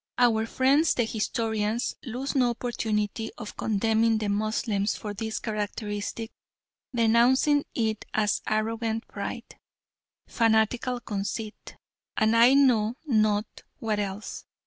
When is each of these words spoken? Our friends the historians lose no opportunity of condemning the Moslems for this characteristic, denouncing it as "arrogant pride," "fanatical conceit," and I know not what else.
Our 0.17 0.47
friends 0.47 0.95
the 0.95 1.03
historians 1.03 1.93
lose 2.03 2.33
no 2.33 2.49
opportunity 2.49 3.29
of 3.37 3.55
condemning 3.55 4.17
the 4.17 4.29
Moslems 4.29 4.95
for 4.95 5.13
this 5.13 5.37
characteristic, 5.37 6.31
denouncing 6.91 7.65
it 7.75 8.03
as 8.11 8.41
"arrogant 8.47 9.07
pride," 9.07 9.59
"fanatical 10.25 11.01
conceit," 11.01 11.75
and 12.17 12.35
I 12.35 12.55
know 12.55 12.95
not 13.05 13.45
what 13.77 13.99
else. 13.99 14.45